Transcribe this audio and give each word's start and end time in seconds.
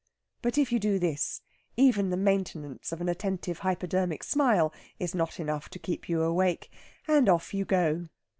But 0.41 0.57
if 0.57 0.71
you 0.71 0.79
do 0.79 0.97
this, 0.97 1.41
even 1.77 2.09
the 2.09 2.17
maintenance 2.17 2.91
of 2.91 3.01
an 3.01 3.07
attentive 3.07 3.59
hypodermic 3.59 4.23
smile 4.23 4.73
is 4.97 5.13
not 5.13 5.39
enough 5.39 5.69
to 5.69 5.77
keep 5.77 6.09
you 6.09 6.23
awake 6.23 6.71
and 7.07 7.29
off 7.29 7.53
you 7.53 7.65
go! 7.65 8.07